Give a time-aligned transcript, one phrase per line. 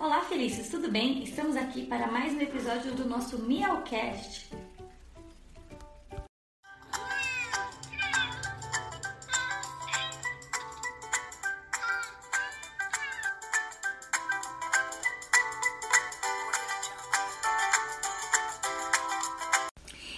[0.00, 1.22] Olá, felizes, tudo bem?
[1.22, 4.48] Estamos aqui para mais um episódio do nosso Miaucast.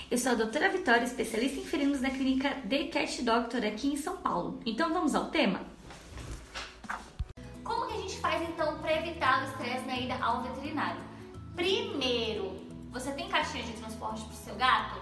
[0.08, 3.96] Eu sou a doutora Vitória, especialista em felinos da clínica The Cat Doctor aqui em
[3.96, 4.60] São Paulo.
[4.64, 5.66] Então vamos ao tema?
[10.32, 11.00] Ao veterinário?
[11.54, 12.58] Primeiro,
[12.90, 15.00] você tem caixinha de transporte para o seu gato?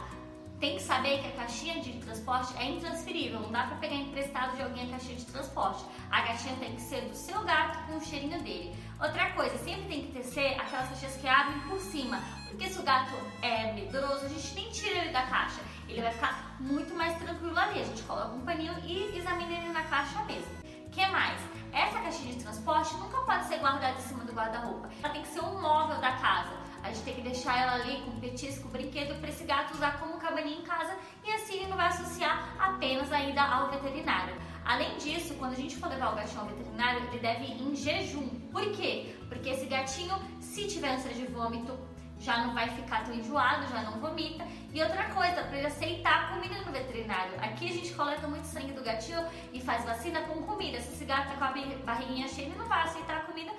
[0.59, 4.56] Tem que saber que a caixinha de transporte é intransferível, não dá para pegar emprestado
[4.56, 5.84] de alguém a caixinha de transporte.
[6.10, 8.77] A caixinha tem que ser do seu gato com o cheirinho dele.
[9.00, 12.78] Outra coisa, sempre tem que ter ser aquelas caixinhas que abrem por cima, porque se
[12.78, 15.60] o gato é medroso, a gente nem tira ele da caixa.
[15.88, 17.80] Ele vai ficar muito mais tranquilo ali.
[17.80, 20.50] A gente coloca um paninho e examina ele na caixa mesmo.
[20.92, 21.41] que mais?
[21.72, 24.88] Essa caixinha de transporte nunca pode ser guardada em cima do guarda-roupa.
[25.02, 26.58] Ela tem que ser um móvel da casa.
[26.82, 30.19] A gente tem que deixar ela ali com petisco, brinquedo para esse gato usar como
[30.19, 34.34] cabaninha em casa e assim ele não vai associar apenas a ida ao veterinário.
[34.64, 37.77] Além disso, quando a gente for levar o gatinho ao veterinário, ele deve ir em
[37.77, 38.28] jejum.
[38.50, 39.14] Por quê?
[39.28, 41.78] Porque esse gatinho, se tiver ânsia de vômito,
[42.19, 44.47] já não vai ficar tão enjoado, já não vomita.
[44.72, 47.32] E outra coisa, para ele aceitar a comida no veterinário.
[47.41, 50.78] Aqui a gente coleta muito sangue do gatinho e faz vacina com comida.
[50.80, 53.50] Se esse gato tá com a barriguinha cheia, ele não vai aceitar a comida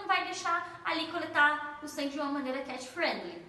[0.00, 3.42] não vai deixar ali coletar o sangue de uma maneira cat friendly.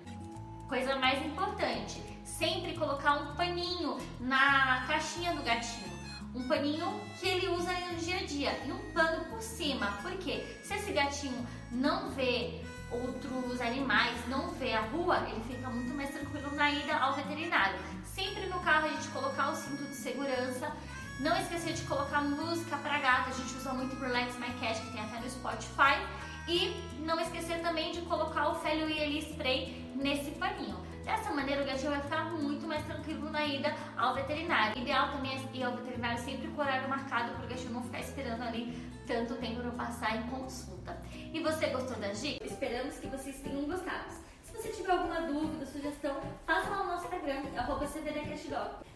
[0.68, 5.92] Coisa mais importante, sempre colocar um paninho na caixinha do gatinho.
[6.34, 6.88] Um paninho
[7.20, 9.88] que ele usa no dia a dia e um pano por cima.
[10.02, 10.46] Por quê?
[10.64, 16.10] Se esse gatinho não vê outros animais, não vê a rua, ele fica muito mais
[16.10, 17.78] tranquilo na ida ao veterinário.
[18.04, 20.72] Sempre no carro a gente colocar o cinto de segurança.
[21.20, 24.92] Não esquecer de colocar música para gato, a gente usa muito Relax My Cat, que
[24.92, 26.00] tem até no Spotify.
[26.48, 30.78] E não esquecer também de colocar o Felio e Spray nesse paninho.
[31.04, 34.80] Dessa maneira o gatinho vai ficar muito mais tranquilo na ida ao veterinário.
[34.82, 38.00] Ideal também é ir ao veterinário sempre com horário marcado para o gatinho não ficar
[38.00, 40.98] esperando ali tanto tempo para passar em consulta.
[41.34, 42.46] E você gostou da dica?
[42.46, 44.12] Esperamos que vocês tenham gostado.
[44.44, 47.86] Se você tiver alguma dúvida, sugestão, faça lá no nosso Instagram, arroba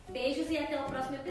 [0.10, 1.24] Beijos e até o próximo episódio.